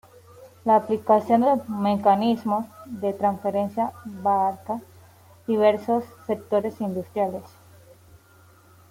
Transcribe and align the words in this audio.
La 0.65 0.77
aplicación 0.77 1.41
de 1.41 1.61
mecanismos 1.67 2.65
de 2.87 3.13
transferencia 3.13 3.93
abarca 4.19 4.81
diversos 5.45 6.05
sectores 6.25 6.81
industriales. 6.81 7.43